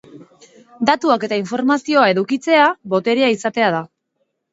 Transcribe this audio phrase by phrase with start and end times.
[0.89, 2.65] Datuak eta informazioa edukitzea,
[2.95, 3.83] boterea izatea da.